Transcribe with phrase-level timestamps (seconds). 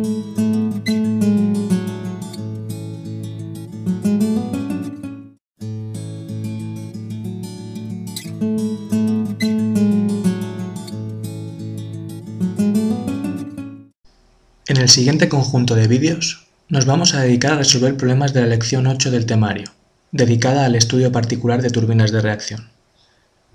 [14.79, 18.87] el siguiente conjunto de vídeos nos vamos a dedicar a resolver problemas de la lección
[18.87, 19.71] 8 del temario,
[20.11, 22.74] dedicada al estudio particular de turbinas de reacción.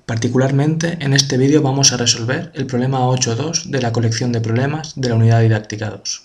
[0.10, 4.94] Particularmente en este vídeo vamos a resolver el problema 8.2 de la colección de problemas
[4.96, 6.24] de la unidad didáctica 2.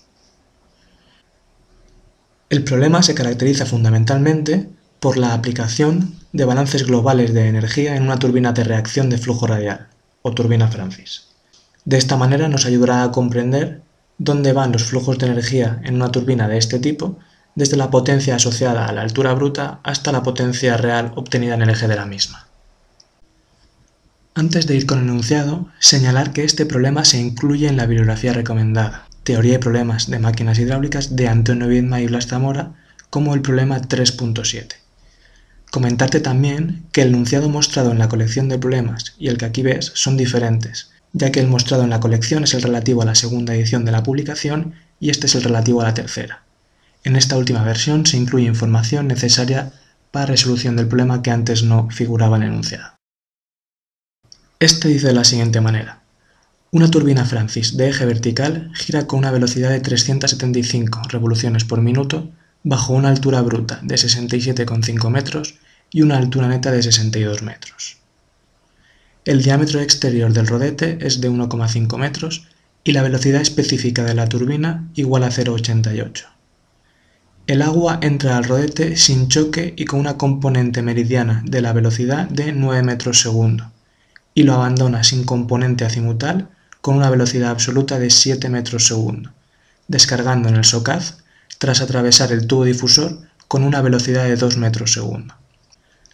[2.48, 8.18] El problema se caracteriza fundamentalmente por la aplicación de balances globales de energía en una
[8.18, 9.88] turbina de reacción de flujo radial,
[10.22, 11.27] o turbina Francis.
[11.84, 13.82] De esta manera nos ayudará a comprender
[14.16, 17.19] dónde van los flujos de energía en una turbina de este tipo,
[17.55, 21.69] desde la potencia asociada a la altura bruta hasta la potencia real obtenida en el
[21.69, 22.46] eje de la misma.
[24.36, 28.32] Antes de ir con el enunciado, señalar que este problema se incluye en la bibliografía
[28.32, 32.74] recomendada, Teoría y problemas de máquinas hidráulicas de Antonio Vidma y Blas Zamora,
[33.10, 34.74] como el problema 3.7.
[35.70, 39.62] Comentarte también que el enunciado mostrado en la colección de problemas y el que aquí
[39.62, 43.14] ves son diferentes, ya que el mostrado en la colección es el relativo a la
[43.14, 46.42] segunda edición de la publicación y este es el relativo a la tercera.
[47.04, 49.70] En esta última versión se incluye información necesaria
[50.10, 52.94] para resolución del problema que antes no figuraba en el enunciado.
[54.64, 56.00] Este dice de la siguiente manera.
[56.70, 62.30] Una turbina Francis de eje vertical gira con una velocidad de 375 revoluciones por minuto
[62.62, 65.56] bajo una altura bruta de 67,5 metros
[65.90, 67.98] y una altura neta de 62 metros.
[69.26, 72.48] El diámetro exterior del rodete es de 1,5 metros
[72.84, 76.24] y la velocidad específica de la turbina igual a 0,88.
[77.48, 82.30] El agua entra al rodete sin choque y con una componente meridiana de la velocidad
[82.30, 83.73] de 9 metros segundo
[84.34, 86.48] y lo abandona sin componente azimutal
[86.80, 89.32] con una velocidad absoluta de 7 metros segundo,
[89.88, 91.18] descargando en el socaz
[91.58, 95.34] tras atravesar el tubo difusor con una velocidad de 2 metros segundo.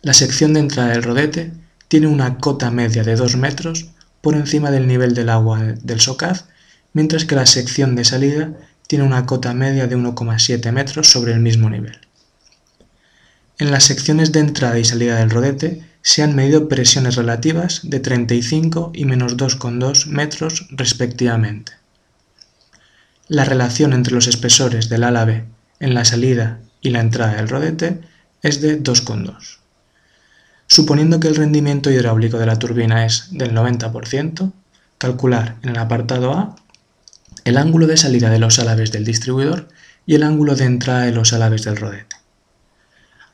[0.03, 1.53] La sección de entrada del rodete
[1.89, 3.91] tiene una cota media de 2 metros
[4.21, 6.45] por encima del nivel del agua del Socaz,
[6.93, 8.53] mientras que la sección de salida
[8.87, 11.99] tiene una cota media de 1,7 metros sobre el mismo nivel.
[13.59, 18.00] En las secciones de entrada y salida del rodete se han medido presiones relativas de
[18.00, 21.72] 35 y menos 2,2 metros respectivamente.
[23.28, 25.44] La relación entre los espesores del ala B
[25.78, 28.00] en la salida y la entrada del rodete
[28.43, 29.59] es de 2,2.
[30.66, 34.53] Suponiendo que el rendimiento hidráulico de la turbina es del 90%,
[34.99, 36.56] calcular en el apartado A
[37.44, 39.69] el ángulo de salida de los álabes del distribuidor
[40.06, 42.16] y el ángulo de entrada de los álabes del rodete.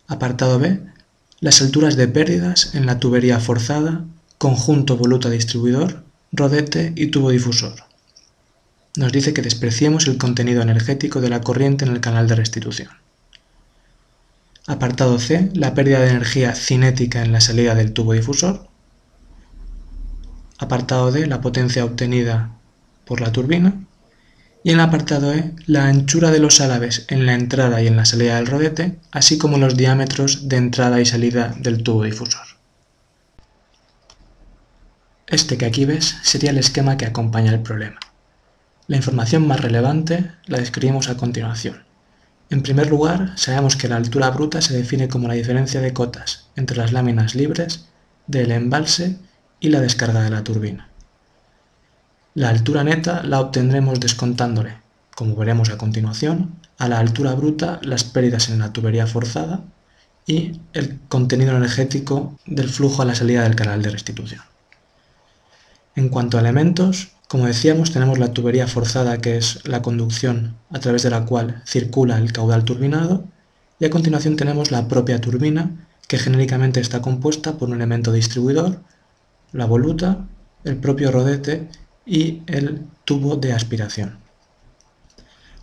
[0.09, 0.81] Apartado B,
[1.41, 4.05] las alturas de pérdidas en la tubería forzada,
[4.39, 7.75] conjunto voluta distribuidor, rodete y tubo difusor.
[8.97, 12.89] Nos dice que despreciemos el contenido energético de la corriente en el canal de restitución.
[14.67, 18.69] Apartado C, la pérdida de energía cinética en la salida del tubo difusor.
[20.59, 22.57] Apartado D, la potencia obtenida
[23.05, 23.86] por la turbina.
[24.67, 27.95] Y en el apartado E, la anchura de los álabes en la entrada y en
[27.95, 32.45] la salida del rodete, así como los diámetros de entrada y salida del tubo difusor.
[35.29, 38.01] Este que aquí ves sería el esquema que acompaña el problema.
[38.89, 41.85] La información más relevante la describimos a continuación.
[42.51, 46.49] En primer lugar, sabemos que la altura bruta se define como la diferencia de cotas
[46.57, 47.87] entre las láminas libres
[48.27, 49.17] del embalse
[49.61, 50.89] y la descarga de la turbina.
[52.37, 54.75] La altura neta la obtendremos descontándole,
[55.15, 59.65] como veremos a continuación, a la altura bruta las pérdidas en la tubería forzada
[60.27, 64.43] y el contenido energético del flujo a la salida del canal de restitución.
[65.95, 70.79] En cuanto a elementos, como decíamos, tenemos la tubería forzada, que es la conducción a
[70.79, 73.25] través de la cual circula el caudal turbinado,
[73.81, 75.71] y a continuación tenemos la propia turbina,
[76.07, 78.83] que genéricamente está compuesta por un elemento distribuidor,
[79.53, 80.27] la voluta,
[80.65, 81.71] el propio rodete
[82.07, 84.19] y el tubo de aspiración.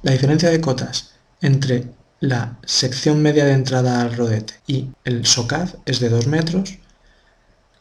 [0.01, 1.87] La diferencia de cotas entre
[2.19, 6.77] la sección media de entrada al rodete y el socaz es de 2 metros.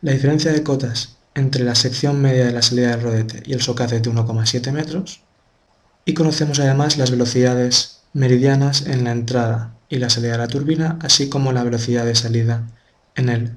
[0.01, 3.63] La diferencia de cotas entre la sección media de la salida del rodete y el
[3.63, 5.21] socate de 1,7 metros
[6.05, 10.99] y conocemos además las velocidades meridianas en la entrada y la salida de la turbina,
[11.03, 12.67] así como la velocidad de salida
[13.15, 13.53] en el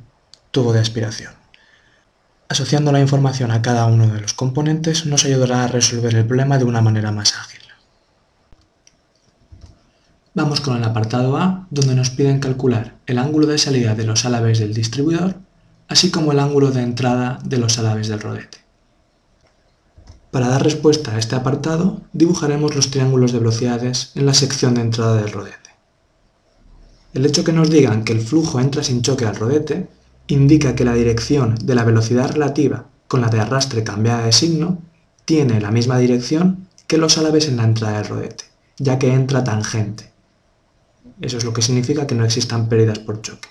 [0.52, 1.34] tubo de aspiración.
[2.48, 6.58] Asociando la información a cada uno de los componentes nos ayudará a resolver el problema
[6.58, 7.62] de una manera más ágil.
[10.34, 14.26] Vamos con el apartado A, donde nos piden calcular el ángulo de salida de los
[14.26, 15.36] álabes del distribuidor
[15.88, 18.60] así como el ángulo de entrada de los álabes del rodete.
[20.32, 24.82] Para dar respuesta a este apartado, dibujaremos los triángulos de velocidades en la sección de
[24.82, 25.70] entrada del rodete.
[27.14, 29.88] El hecho que nos digan que el flujo entra sin choque al rodete
[30.28, 34.80] indica que la dirección de la velocidad relativa con la de arrastre cambiada de signo
[35.26, 38.46] tiene la misma dirección que los álabes en la entrada del rodete,
[38.78, 40.12] ya que entra tangente.
[41.22, 43.48] Eso es lo que significa que no existan pérdidas por choque.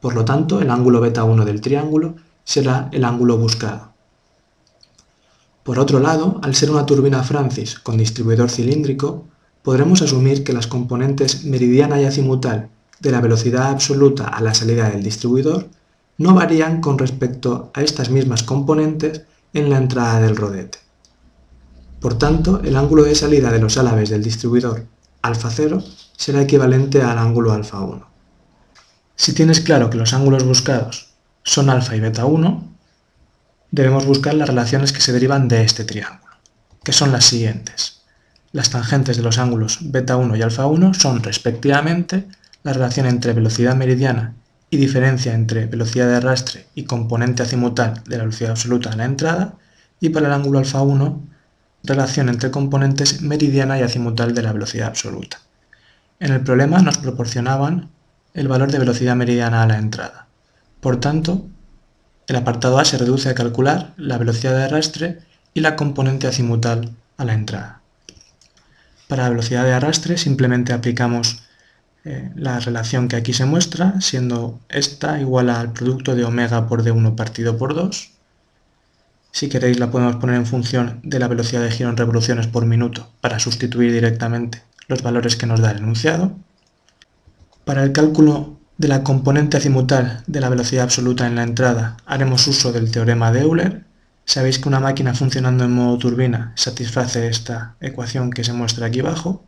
[0.00, 3.92] Por lo tanto, el ángulo beta 1 del triángulo será el ángulo buscado.
[5.62, 9.26] Por otro lado, al ser una turbina Francis con distribuidor cilíndrico,
[9.62, 14.90] podremos asumir que las componentes meridiana y azimutal de la velocidad absoluta a la salida
[14.90, 15.68] del distribuidor
[16.18, 19.22] no varían con respecto a estas mismas componentes
[19.54, 20.78] en la entrada del rodete.
[22.00, 24.86] Por tanto, el ángulo de salida de los álabes del distribuidor
[25.22, 25.82] alfa 0
[26.16, 28.06] será equivalente al ángulo alfa 1.
[29.14, 31.14] Si tienes claro que los ángulos buscados
[31.44, 32.72] son alfa y beta 1,
[33.70, 36.32] debemos buscar las relaciones que se derivan de este triángulo,
[36.82, 38.02] que son las siguientes.
[38.50, 42.26] Las tangentes de los ángulos beta 1 y alfa 1 son respectivamente
[42.64, 44.34] la relación entre velocidad meridiana
[44.72, 49.04] y diferencia entre velocidad de arrastre y componente azimutal de la velocidad absoluta de la
[49.04, 49.54] entrada,
[50.00, 51.28] y para el ángulo alfa 1,
[51.84, 55.42] relación entre componentes meridiana y azimutal de la velocidad absoluta.
[56.20, 57.90] En el problema nos proporcionaban
[58.32, 60.26] el valor de velocidad meridiana a la entrada.
[60.80, 61.44] Por tanto,
[62.26, 65.18] el apartado A se reduce a calcular la velocidad de arrastre
[65.52, 67.82] y la componente azimutal a la entrada.
[69.06, 71.42] Para la velocidad de arrastre simplemente aplicamos
[72.04, 76.82] eh, la relación que aquí se muestra, siendo esta igual al producto de omega por
[76.82, 78.10] d1 partido por 2.
[79.30, 82.66] Si queréis la podemos poner en función de la velocidad de giro en revoluciones por
[82.66, 86.32] minuto para sustituir directamente los valores que nos da el enunciado.
[87.64, 92.46] Para el cálculo de la componente azimutal de la velocidad absoluta en la entrada haremos
[92.48, 93.84] uso del teorema de Euler.
[94.24, 99.00] Sabéis que una máquina funcionando en modo turbina satisface esta ecuación que se muestra aquí
[99.00, 99.44] abajo.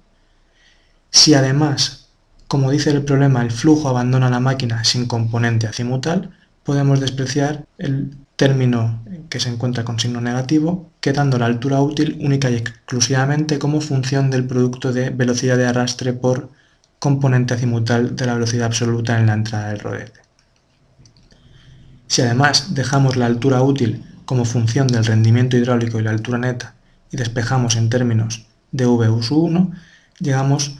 [1.10, 2.03] Si además,
[2.48, 6.30] como dice el problema, el flujo abandona la máquina sin componente azimutal,
[6.62, 12.50] podemos despreciar el término que se encuentra con signo negativo, quedando la altura útil única
[12.50, 16.50] y exclusivamente como función del producto de velocidad de arrastre por
[16.98, 20.20] componente azimutal de la velocidad absoluta en la entrada del rodete.
[22.06, 26.74] Si además dejamos la altura útil como función del rendimiento hidráulico y la altura neta
[27.10, 29.72] y despejamos en términos de V 1,
[30.20, 30.78] llegamos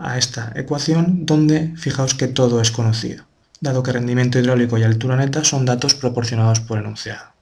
[0.00, 3.24] a esta ecuación donde fijaos que todo es conocido,
[3.60, 7.32] dado que rendimiento hidráulico y altura neta son datos proporcionados por enunciado.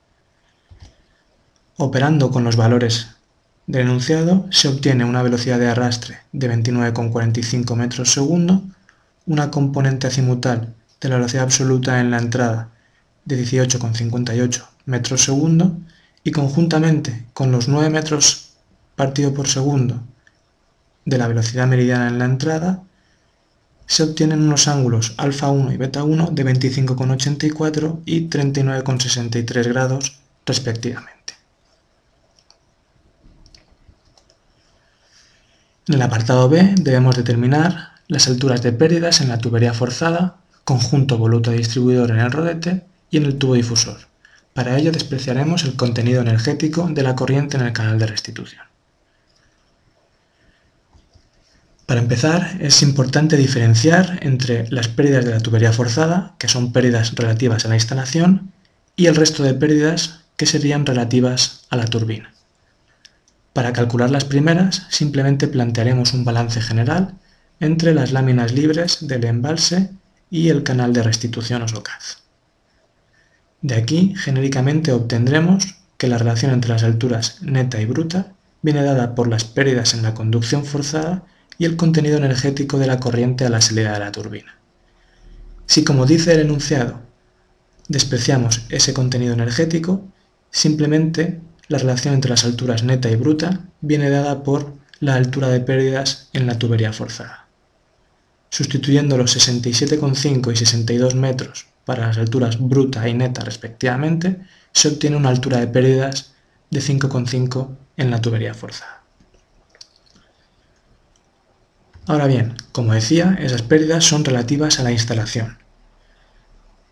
[1.76, 3.08] Operando con los valores
[3.66, 8.62] del enunciado se obtiene una velocidad de arrastre de 29,45 metros segundo,
[9.26, 12.70] una componente azimutal de la velocidad absoluta en la entrada
[13.24, 15.76] de 18,58 metros segundo
[16.24, 18.52] y conjuntamente con los 9 metros
[18.94, 20.02] partido por segundo
[21.06, 22.82] de la velocidad meridiana en la entrada,
[23.86, 31.34] se obtienen unos ángulos alfa 1 y beta 1 de 25,84 y 39,63 grados respectivamente.
[35.88, 41.16] En el apartado B debemos determinar las alturas de pérdidas en la tubería forzada, conjunto
[41.16, 43.98] voluta distribuidor en el rodete y en el tubo difusor.
[44.52, 48.62] Para ello despreciaremos el contenido energético de la corriente en el canal de restitución.
[51.86, 57.14] Para empezar, es importante diferenciar entre las pérdidas de la tubería forzada, que son pérdidas
[57.14, 58.52] relativas a la instalación,
[58.96, 62.32] y el resto de pérdidas que serían relativas a la turbina.
[63.52, 67.14] Para calcular las primeras, simplemente plantearemos un balance general
[67.60, 69.90] entre las láminas libres del embalse
[70.28, 72.18] y el canal de restitución o SOCAZ.
[73.62, 79.14] De aquí, genéricamente obtendremos que la relación entre las alturas neta y bruta viene dada
[79.14, 81.24] por las pérdidas en la conducción forzada
[81.58, 84.56] y el contenido energético de la corriente a la salida de la turbina.
[85.66, 87.00] Si, como dice el enunciado,
[87.88, 90.04] despreciamos ese contenido energético,
[90.50, 95.60] simplemente la relación entre las alturas neta y bruta viene dada por la altura de
[95.60, 97.46] pérdidas en la tubería forzada.
[98.50, 104.40] Sustituyendo los 67,5 y 62 metros para las alturas bruta y neta respectivamente,
[104.72, 106.32] se obtiene una altura de pérdidas
[106.70, 108.95] de 5,5 en la tubería forzada.
[112.06, 115.58] Ahora bien, como decía, esas pérdidas son relativas a la instalación,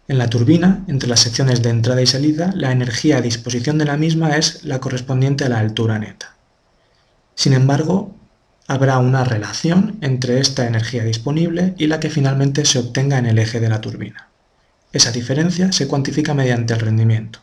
[0.07, 3.87] en la turbina, entre las secciones de entrada y salida, la energía a disposición de
[3.87, 6.37] la misma es la correspondiente a la altura neta.
[7.35, 8.15] Sin embargo,
[8.67, 13.39] habrá una relación entre esta energía disponible y la que finalmente se obtenga en el
[13.39, 14.29] eje de la turbina.
[14.93, 17.39] Esa diferencia se cuantifica mediante el rendimiento.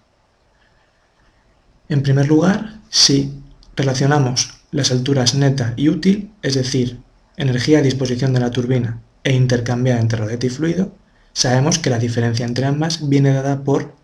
[1.89, 3.41] En primer lugar, si
[3.75, 6.99] relacionamos las alturas neta y útil, es decir,
[7.37, 10.95] energía a disposición de la turbina e intercambiada entre rodete y fluido,
[11.33, 13.95] sabemos que la diferencia entre ambas viene dada por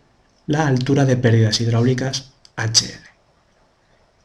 [0.46, 3.08] la altura de pérdidas hidráulicas HL.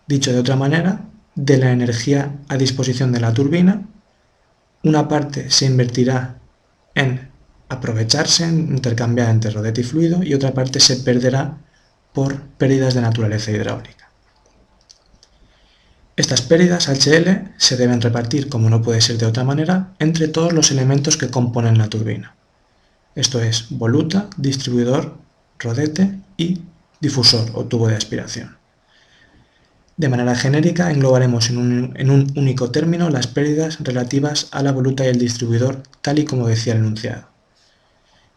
[0.06, 3.88] Dicho de otra manera, de la energía a disposición de la turbina,
[4.84, 6.38] una parte se invertirá
[6.94, 7.30] en
[7.68, 11.58] aprovecharse, en intercambiar entre rodete y fluido, y otra parte se perderá
[12.12, 14.01] por pérdidas de naturaleza hidráulica.
[16.22, 20.52] Estas pérdidas HL se deben repartir, como no puede ser de otra manera, entre todos
[20.52, 22.36] los elementos que componen la turbina.
[23.16, 25.18] Esto es voluta, distribuidor,
[25.58, 26.60] rodete y
[27.00, 28.56] difusor o tubo de aspiración.
[29.96, 34.70] De manera genérica englobaremos en un, en un, único término las pérdidas relativas a la
[34.70, 37.26] voluta y el distribuidor, tal y como decía el enunciado.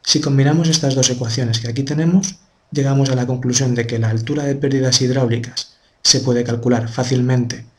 [0.01, 2.37] Si combinamos estas dos ecuaciones que aquí tenemos,
[2.71, 7.75] llegamos a la conclusión de que la altura de pérdidas hidráulicas se puede calcular fácilmente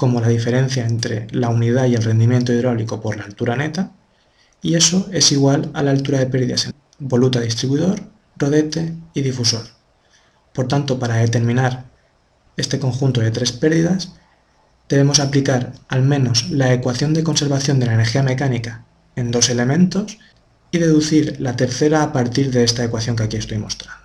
[0.00, 3.92] como la diferencia entre la unidad y el rendimiento hidráulico por la altura neta,
[4.62, 8.00] y eso es igual a la altura de pérdidas en voluta distribuidor,
[8.38, 9.66] rodete y difusor.
[10.54, 11.84] Por tanto, para determinar
[12.56, 14.14] este conjunto de tres pérdidas,
[14.88, 20.16] debemos aplicar al menos la ecuación de conservación de la energía mecánica en dos elementos
[20.70, 24.00] y deducir la tercera a partir de esta ecuación que aquí estoy mostrando.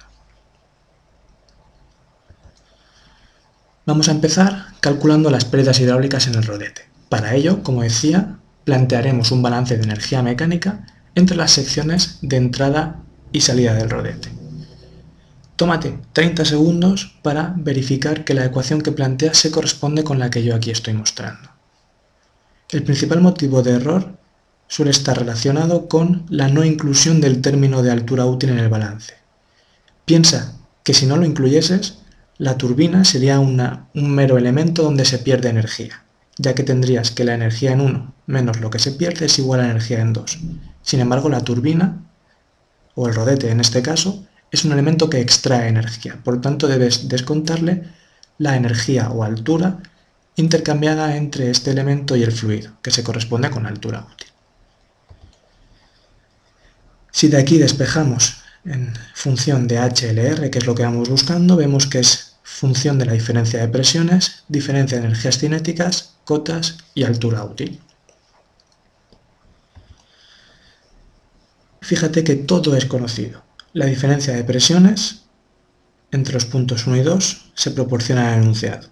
[3.85, 6.83] Vamos a empezar calculando las pérdidas hidráulicas en el rodete.
[7.09, 12.99] Para ello, como decía, plantearemos un balance de energía mecánica entre las secciones de entrada
[13.31, 14.29] y salida del rodete.
[15.55, 20.43] Tómate 30 segundos para verificar que la ecuación que planteas se corresponde con la que
[20.43, 21.49] yo aquí estoy mostrando.
[22.69, 24.19] El principal motivo de error
[24.67, 29.15] suele estar relacionado con la no inclusión del término de altura útil en el balance.
[30.05, 32.04] Piensa que si no lo incluyeses,
[32.37, 36.03] la turbina sería un mero elemento donde se pierde energía,
[36.37, 39.61] ya que tendrías que la energía en 1 menos lo que se pierde es igual
[39.61, 40.39] a energía en 2.
[40.81, 42.03] Sin embargo, la turbina,
[42.95, 47.07] o el rodete en este caso, es un elemento que extrae energía, por tanto debes
[47.07, 47.83] descontarle
[48.37, 49.79] la energía o altura
[50.35, 54.27] intercambiada entre este elemento y el fluido, que se corresponde con la altura útil.
[57.11, 61.87] Si de aquí despejamos en función de HLR, que es lo que vamos buscando, vemos
[61.87, 67.43] que es función de la diferencia de presiones, diferencia de energías cinéticas, cotas y altura
[67.43, 67.81] útil.
[71.81, 73.43] Fíjate que todo es conocido.
[73.73, 75.23] La diferencia de presiones
[76.11, 78.89] entre los puntos 1 y 2 se proporciona en el enunciado.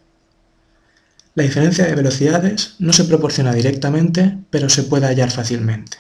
[1.36, 5.98] La diferencia de velocidades no se proporciona directamente, pero se puede hallar fácilmente.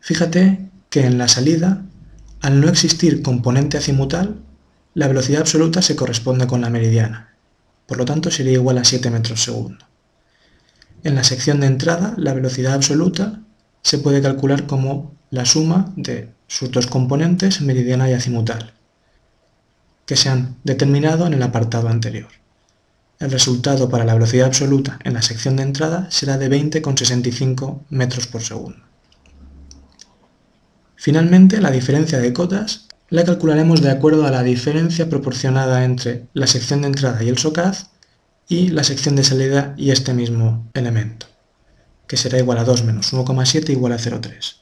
[0.00, 1.82] Fíjate que en la salida,
[2.40, 4.42] al no existir componente azimutal,
[4.94, 7.34] la velocidad absoluta se corresponde con la meridiana,
[7.86, 9.84] por lo tanto sería igual a 7 metros segundo.
[11.02, 13.40] En la sección de entrada, la velocidad absoluta
[13.82, 18.74] se puede calcular como la suma de sus dos componentes, meridiana y azimutal,
[20.04, 22.28] que se han determinado en el apartado anterior.
[23.20, 28.26] El resultado para la velocidad absoluta en la sección de entrada será de 20,65 metros
[28.26, 28.82] por segundo.
[30.96, 36.46] Finalmente, la diferencia de cotas la calcularemos de acuerdo a la diferencia proporcionada entre la
[36.46, 37.86] sección de entrada y el SOCAZ
[38.48, 41.26] y la sección de salida y este mismo elemento,
[42.06, 44.56] que será igual a 2 menos 1,7 igual a 0,3.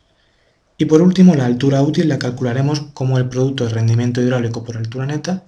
[0.79, 4.77] Y por último, la altura útil la calcularemos como el producto de rendimiento hidráulico por
[4.77, 5.43] altura neta,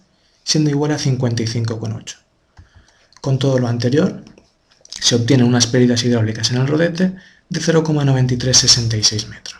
[0.44, 2.16] siendo igual a 55,8.
[3.20, 4.22] Con todo lo anterior,
[5.00, 7.14] se obtienen unas pérdidas hidráulicas en el rodete
[7.48, 9.59] de 0,9366 metros.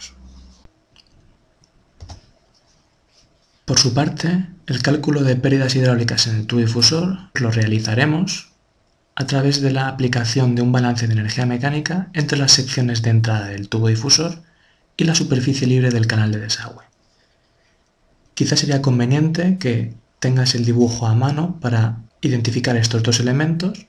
[3.70, 8.50] Por su parte, el cálculo de pérdidas hidráulicas en el tubo difusor lo realizaremos
[9.14, 13.10] a través de la aplicación de un balance de energía mecánica entre las secciones de
[13.10, 14.42] entrada del tubo difusor
[14.96, 16.82] y la superficie libre del canal de desagüe.
[18.34, 23.86] Quizás sería conveniente que tengas el dibujo a mano para identificar estos dos elementos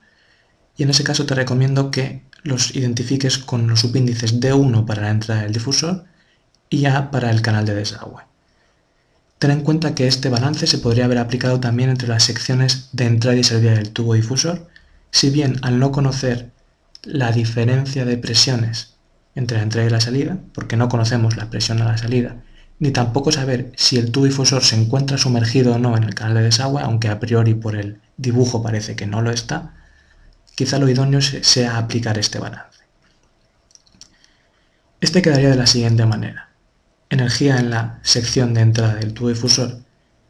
[0.78, 5.10] y en ese caso te recomiendo que los identifiques con los subíndices D1 para la
[5.10, 6.06] entrada del difusor
[6.70, 8.31] y A para el canal de desagüe.
[9.42, 13.08] Ten en cuenta que este balance se podría haber aplicado también entre las secciones de
[13.08, 14.68] entrada y salida del tubo difusor,
[15.10, 16.52] si bien al no conocer
[17.02, 18.98] la diferencia de presiones
[19.34, 22.36] entre la entrada y la salida, porque no conocemos la presión a la salida,
[22.78, 26.36] ni tampoco saber si el tubo difusor se encuentra sumergido o no en el canal
[26.36, 29.74] de desagüe, aunque a priori por el dibujo parece que no lo está,
[30.54, 32.84] quizá lo idóneo sea aplicar este balance.
[35.00, 36.51] Este quedaría de la siguiente manera.
[37.12, 39.80] Energía en la sección de entrada del tubo difusor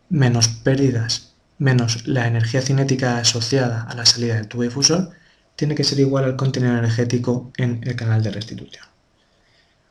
[0.09, 5.11] menos pérdidas menos la energía cinética asociada a la salida del tubo difusor
[5.55, 8.83] tiene que ser igual al contenido energético en el canal de restitución.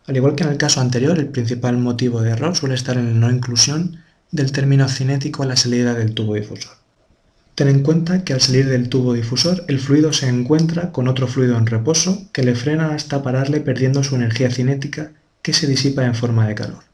[0.08, 3.12] Al igual que en el caso anterior, el principal motivo de error suele estar en
[3.12, 6.72] la no inclusión del término cinético a la salida del tubo difusor.
[7.54, 11.28] Ten en cuenta que al salir del tubo difusor el fluido se encuentra con otro
[11.28, 16.04] fluido en reposo que le frena hasta pararle perdiendo su energía cinética que se disipa
[16.04, 16.84] en forma de calor.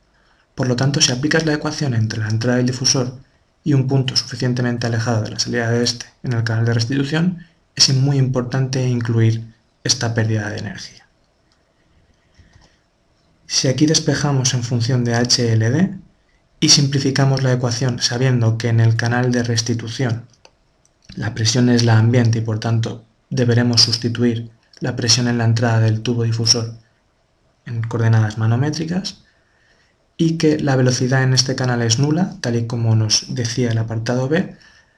[0.55, 3.19] Por lo tanto, si aplicas la ecuación entre la entrada del difusor
[3.63, 7.47] y un punto suficientemente alejado de la salida de este en el canal de restitución,
[7.75, 11.07] es muy importante incluir esta pérdida de energía.
[13.47, 15.99] Si aquí despejamos en función de HLD
[16.59, 20.27] y simplificamos la ecuación sabiendo que en el canal de restitución
[21.15, 24.51] la presión es la ambiente y por tanto deberemos sustituir
[24.81, 26.75] la presión en la entrada del tubo difusor
[27.67, 29.23] en coordenadas manométricas,
[30.17, 33.79] y que la velocidad en este canal es nula, tal y como nos decía el
[33.79, 34.57] apartado B,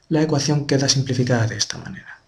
[0.09, 2.21] la ecuación queda simplificada de esta manera.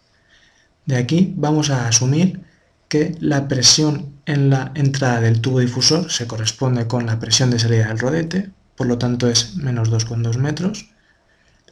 [0.86, 2.40] De aquí vamos a asumir
[2.88, 7.60] que la presión en la entrada del tubo difusor se corresponde con la presión de
[7.60, 10.90] salida del rodete, por lo tanto es menos 2,2 metros.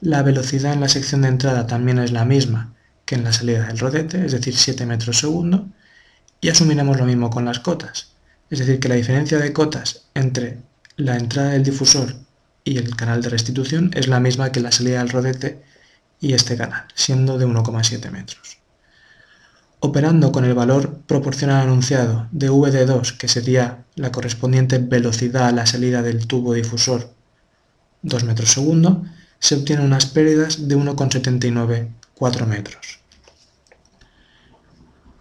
[0.01, 3.67] La velocidad en la sección de entrada también es la misma que en la salida
[3.67, 5.67] del rodete, es decir, 7 metros segundo,
[6.41, 8.13] y asumiremos lo mismo con las cotas.
[8.51, 10.59] Es decir, que la diferencia de cotas entre
[10.97, 12.15] la entrada del difusor
[12.65, 15.63] y el canal de restitución es la misma que la salida del rodete
[16.21, 18.59] y este canal, siendo de 1,7 metros.
[19.81, 25.67] Operando con el valor proporcional anunciado de VD2, que sería la correspondiente velocidad a la
[25.67, 27.13] salida del tubo difusor
[28.03, 29.05] 2 metros segundo,
[29.39, 32.98] se obtienen unas pérdidas de 1,794 metros.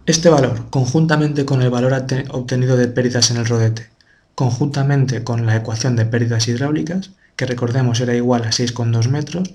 [0.08, 1.94] Este valor, conjuntamente con el valor
[2.32, 3.90] obtenido de pérdidas en el rodete
[4.38, 9.50] conjuntamente con la ecuación de pérdidas hidráulicas, que recordemos era igual a 6,2 metros,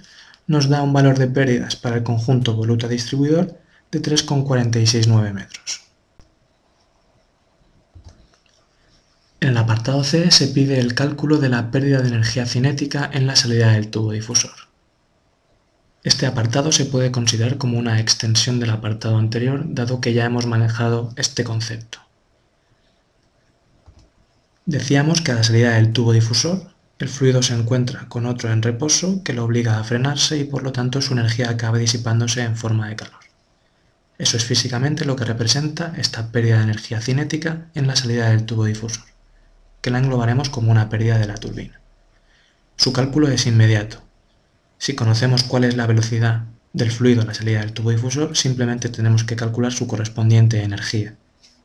[0.48, 3.60] nos da un valor de pérdidas para el conjunto voluta distribuidor
[3.92, 5.82] de 3,469 metros.
[9.38, 13.28] En el apartado C se pide el cálculo de la pérdida de energía cinética en
[13.28, 14.71] la salida del tubo difusor.
[16.04, 20.46] Este apartado se puede considerar como una extensión del apartado anterior, dado que ya hemos
[20.46, 22.00] manejado este concepto.
[24.66, 28.62] Decíamos que a la salida del tubo difusor, el fluido se encuentra con otro en
[28.62, 32.56] reposo que lo obliga a frenarse y por lo tanto su energía acaba disipándose en
[32.56, 33.20] forma de calor.
[34.18, 38.44] Eso es físicamente lo que representa esta pérdida de energía cinética en la salida del
[38.44, 39.04] tubo difusor,
[39.80, 41.80] que la englobaremos como una pérdida de la turbina.
[42.76, 44.02] Su cálculo es inmediato.
[44.82, 48.88] Si conocemos cuál es la velocidad del fluido en la salida del tubo difusor, simplemente
[48.88, 51.14] tenemos que calcular su correspondiente energía,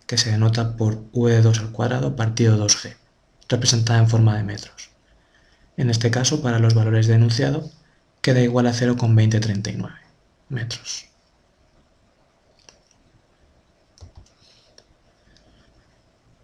[0.05, 2.95] que se denota por V2 al cuadrado partido 2G,
[3.49, 4.91] representada en forma de metros.
[5.77, 7.71] En este caso, para los valores de enunciado,
[8.21, 9.95] queda igual a 0,2039
[10.49, 11.07] metros.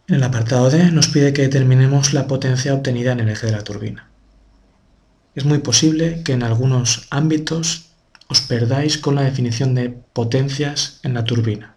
[0.07, 3.51] En el apartado D nos pide que determinemos la potencia obtenida en el eje de
[3.51, 4.09] la turbina.
[5.35, 7.89] Es muy posible que en algunos ámbitos
[8.27, 11.75] os perdáis con la definición de potencias en la turbina.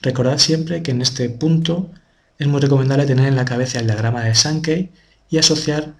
[0.00, 1.90] Recordad siempre que en este punto
[2.38, 4.92] es muy recomendable tener en la cabeza el diagrama de Sankey
[5.30, 5.94] y asociar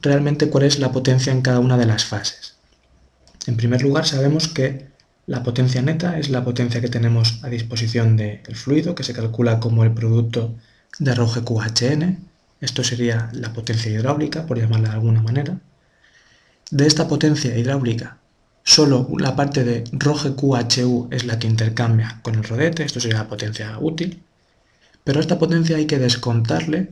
[0.00, 2.56] realmente cuál es la potencia en cada una de las fases.
[3.46, 4.88] En primer lugar sabemos que
[5.26, 9.58] la potencia neta es la potencia que tenemos a disposición del fluido, que se calcula
[9.58, 10.54] como el producto
[11.00, 12.18] de Roge QHN.
[12.60, 15.58] Esto sería la potencia hidráulica, por llamarla de alguna manera.
[16.70, 18.18] De esta potencia hidráulica
[18.68, 23.18] Solo la parte de roje QHU es la que intercambia con el rodete, esto sería
[23.18, 24.24] la potencia útil,
[25.04, 26.90] pero a esta potencia hay que descontarle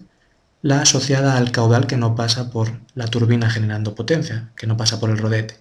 [0.63, 5.01] la asociada al caudal que no pasa por la turbina generando potencia, que no pasa
[5.01, 5.59] por el rodete.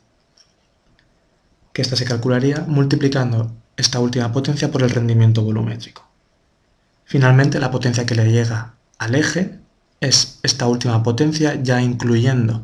[1.73, 6.07] Que esta se calcularía multiplicando esta última potencia por el rendimiento volumétrico.
[7.05, 9.57] Finalmente la potencia que le llega al eje
[9.99, 12.61] es esta última potencia ya incluyendo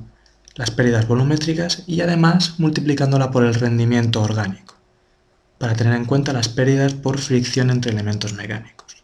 [0.60, 4.76] las pérdidas volumétricas y además multiplicándola por el rendimiento orgánico,
[5.58, 8.98] para tener en cuenta las pérdidas por fricción entre elementos mecánicos.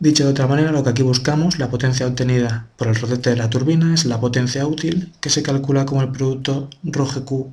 [0.00, 3.36] Dicho de otra manera, lo que aquí buscamos, la potencia obtenida por el rodete de
[3.36, 7.46] la turbina, es la potencia útil, que se calcula como el producto ROGQ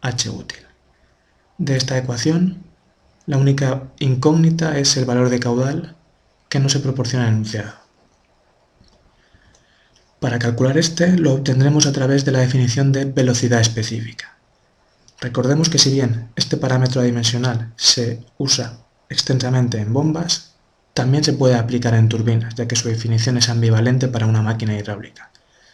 [0.00, 0.58] H útil.
[1.58, 2.64] De esta ecuación,
[3.26, 5.94] la única incógnita es el valor de caudal
[6.48, 7.79] que no se proporciona en enunciado.
[10.20, 14.36] Para calcular este lo obtendremos a través de la definición de velocidad específica.
[15.18, 20.52] Recordemos que si bien este parámetro adimensional se usa extensamente en bombas,
[20.92, 24.76] también se puede aplicar en turbinas, ya que su definición es ambivalente para una máquina
[24.76, 25.30] hidráulica,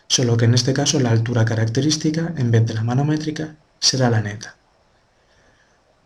[0.06, 4.20] solo que en este caso la altura característica, en vez de la manométrica, será la
[4.20, 4.54] neta.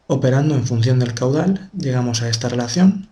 [0.06, 3.09] Operando en función del caudal, llegamos a esta relación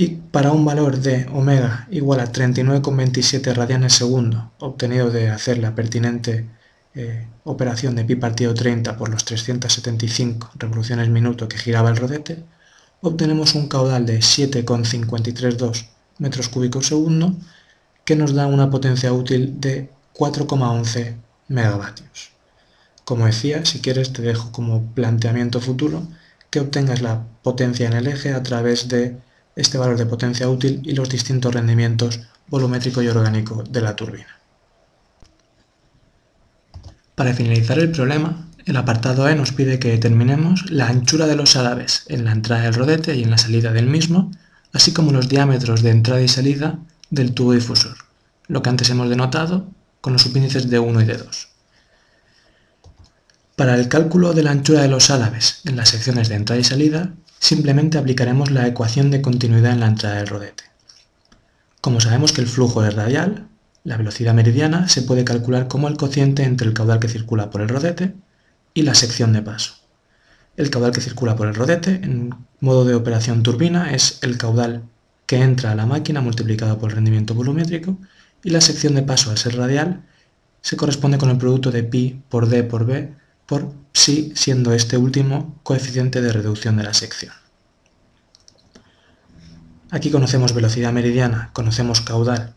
[0.00, 5.74] y para un valor de omega igual a 39,27 radianes segundo, obtenido de hacer la
[5.74, 6.48] pertinente
[6.94, 12.42] eh, operación de pi partido 30 por los 375 revoluciones minuto que giraba el rodete,
[13.02, 17.36] obtenemos un caudal de 7,532 metros cúbicos segundo
[18.06, 21.16] que nos da una potencia útil de 4,11
[21.48, 22.30] megavatios.
[23.04, 26.08] Como decía, si quieres te dejo como planteamiento futuro
[26.48, 29.28] que obtengas la potencia en el eje a través de
[29.60, 34.40] este valor de potencia útil y los distintos rendimientos volumétrico y orgánico de la turbina.
[37.14, 41.56] Para finalizar el problema, el apartado E nos pide que determinemos la anchura de los
[41.56, 44.30] álabes en la entrada del rodete y en la salida del mismo,
[44.72, 46.78] así como los diámetros de entrada y salida
[47.10, 47.96] del tubo difusor,
[48.48, 49.68] lo que antes hemos denotado
[50.00, 51.48] con los subíndices de 1 y de 2.
[53.56, 56.64] Para el cálculo de la anchura de los álabes en las secciones de entrada y
[56.64, 60.64] salida, simplemente aplicaremos la ecuación de continuidad en la entrada del rodete.
[61.80, 63.48] Como sabemos que el flujo es radial,
[63.82, 67.62] la velocidad meridiana se puede calcular como el cociente entre el caudal que circula por
[67.62, 68.14] el rodete
[68.74, 69.74] y la sección de paso.
[70.56, 74.82] El caudal que circula por el rodete en modo de operación turbina es el caudal
[75.24, 77.96] que entra a la máquina multiplicado por el rendimiento volumétrico
[78.44, 80.02] y la sección de paso al ser radial
[80.60, 83.14] se corresponde con el producto de pi por d por b
[83.50, 87.32] por psi siendo este último coeficiente de reducción de la sección.
[89.90, 92.54] Aquí conocemos velocidad meridiana, conocemos caudal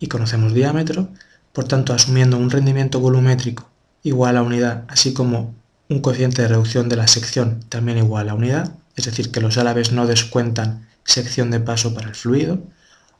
[0.00, 1.10] y conocemos diámetro,
[1.52, 3.70] por tanto asumiendo un rendimiento volumétrico
[4.02, 5.54] igual a unidad, así como
[5.88, 9.58] un coeficiente de reducción de la sección también igual a unidad, es decir, que los
[9.58, 12.64] álabes no descuentan sección de paso para el fluido,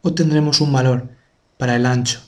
[0.01, 1.09] obtendremos un valor
[1.57, 2.21] para el ancho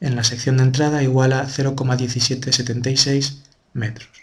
[0.00, 3.36] en la sección de entrada igual a 0,1776
[3.72, 4.21] metros.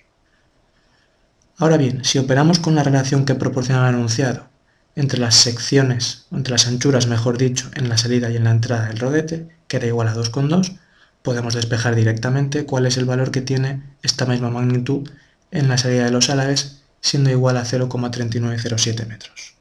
[1.59, 4.47] Ahora bien, si operamos con la relación que proporciona el enunciado
[4.95, 8.87] entre las secciones, entre las anchuras, mejor dicho, en la salida y en la entrada
[8.87, 10.77] del rodete, que era igual a 2,2,
[11.21, 15.09] podemos despejar directamente cuál es el valor que tiene esta misma magnitud
[15.51, 19.55] en la salida de los álabes, siendo igual a 0,3907 metros.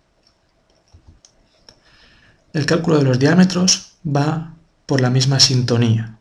[2.52, 4.54] El cálculo de los diámetros va
[4.86, 6.16] por la misma sintonía.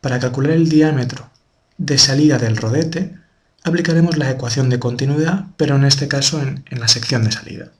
[0.00, 1.28] Para calcular el diámetro
[1.76, 3.19] de salida del rodete,
[3.64, 7.72] aplicaremos la ecuación de continuidad, pero en este caso en, la sección de salida.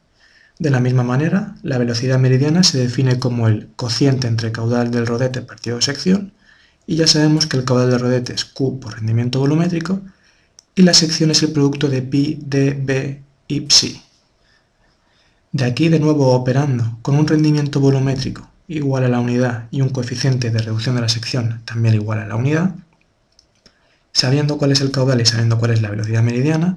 [0.59, 5.07] De la misma manera, la velocidad meridiana se define como el cociente entre caudal del
[5.07, 6.33] rodete partido sección,
[6.87, 10.01] y ya sabemos que el caudal del rodete es Q por rendimiento volumétrico,
[10.75, 14.03] y la sección es el producto de pi, d, b y psi.
[15.53, 19.89] De aquí de nuevo operando con un rendimiento volumétrico igual a la unidad y un
[19.89, 22.77] coeficiente de reducción de la sección también igual a la unidad,
[24.21, 26.77] sabiendo cuál es el caudal y sabiendo cuál es la velocidad meridiana,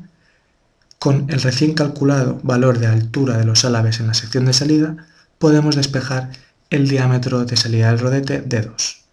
[0.98, 4.96] con el recién calculado valor de altura de los álabes en la sección de salida,
[5.40, 6.32] podemos despejar
[6.70, 9.04] el diámetro de salida del rodete de 2.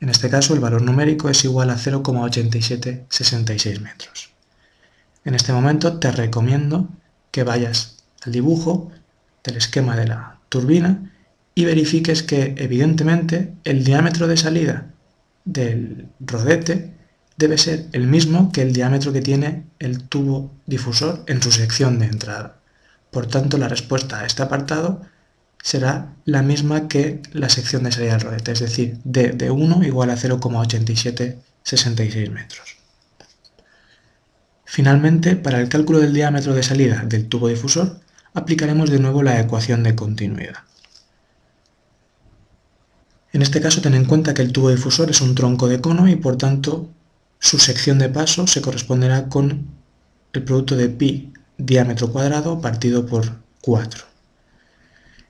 [0.00, 4.30] En este caso el valor numérico es igual a 0,8766 metros.
[5.24, 6.88] En este momento te recomiendo
[7.32, 8.92] que vayas al dibujo
[9.42, 11.10] del esquema de la turbina
[11.56, 14.92] y verifiques que evidentemente el diámetro de salida
[15.44, 16.93] del rodete
[17.36, 21.98] debe ser el mismo que el diámetro que tiene el tubo difusor en su sección
[21.98, 22.56] de entrada.
[23.10, 25.02] Por tanto, la respuesta a este apartado
[25.62, 29.84] será la misma que la sección de salida del rodete, es decir, d de 1
[29.84, 32.76] igual a 0,8766 metros.
[34.64, 38.00] Finalmente, para el cálculo del diámetro de salida del tubo difusor,
[38.34, 40.58] aplicaremos de nuevo la ecuación de continuidad.
[43.32, 46.08] En este caso ten en cuenta que el tubo difusor es un tronco de cono
[46.08, 46.90] y por tanto
[47.44, 49.66] su sección de paso se corresponderá con
[50.32, 54.02] el producto de pi diámetro cuadrado partido por 4.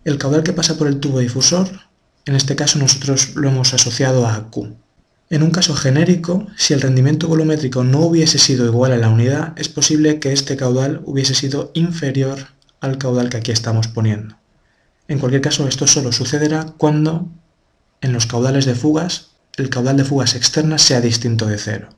[0.04, 1.68] El caudal que pasa por el tubo difusor,
[2.24, 4.76] en este caso nosotros lo hemos asociado a Q.
[5.28, 9.52] En un caso genérico, si el rendimiento volumétrico no hubiese sido igual a la unidad,
[9.56, 12.46] es posible que este caudal hubiese sido inferior
[12.80, 14.36] al caudal que aquí estamos poniendo.
[15.08, 17.28] En cualquier caso, esto solo sucederá cuando
[18.02, 21.88] en los caudales de fugas el caudal de fugas externas sea distinto de cero.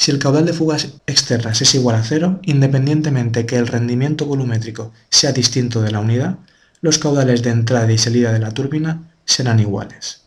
[0.00, 4.92] Si el caudal de fugas externas es igual a cero, independientemente que el rendimiento volumétrico
[5.10, 6.38] sea distinto de la unidad,
[6.80, 10.22] los caudales de entrada y salida de la turbina serán iguales.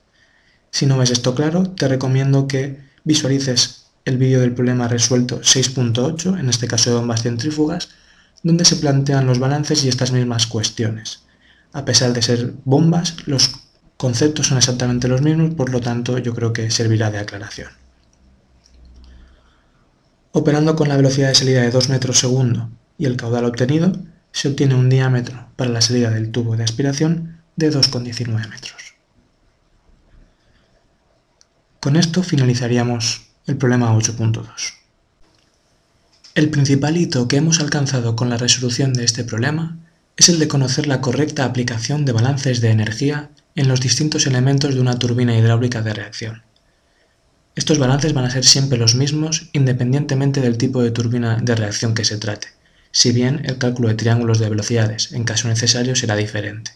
[0.72, 6.38] Si no ves esto claro, te recomiendo que visualices el vídeo del problema resuelto 6.8,
[6.38, 7.90] en este caso de bombas centrífugas,
[8.44, 11.22] donde se plantean los balances y estas mismas cuestiones.
[11.72, 13.50] A pesar de ser bombas, los
[13.96, 17.81] conceptos son exactamente los mismos, por lo tanto yo creo que servirá de aclaración.
[20.34, 23.92] Operando con la velocidad de salida de 2 metros segundo y el caudal obtenido,
[24.32, 28.96] se obtiene un diámetro para la salida del tubo de aspiración de 2,19 metros.
[31.82, 34.46] Con esto finalizaríamos el problema 8.2.
[36.34, 39.80] El principal hito que hemos alcanzado con la resolución de este problema
[40.16, 44.76] es el de conocer la correcta aplicación de balances de energía en los distintos elementos
[44.76, 46.44] de una turbina hidráulica de reacción.
[47.54, 51.94] Estos balances van a ser siempre los mismos independientemente del tipo de turbina de reacción
[51.94, 52.48] que se trate,
[52.92, 56.72] si bien el cálculo de triángulos de velocidades en caso necesario será diferente.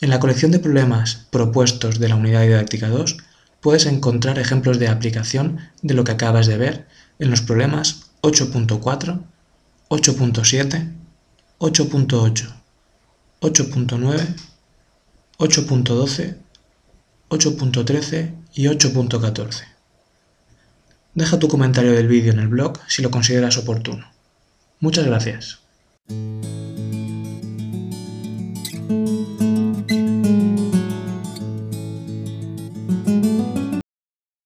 [0.00, 3.16] En la colección de problemas propuestos de la unidad didáctica 2
[3.60, 6.86] puedes encontrar ejemplos de aplicación de lo que acabas de ver
[7.20, 9.22] en los problemas 8.4,
[9.88, 10.92] 8.7,
[11.60, 12.52] 8.8,
[13.40, 14.36] 8.9,
[15.38, 16.36] 8.12,
[17.30, 19.64] 8.13 y 8.14.
[21.14, 24.10] Deja tu comentario del vídeo en el blog si lo consideras oportuno.
[24.80, 25.60] Muchas gracias.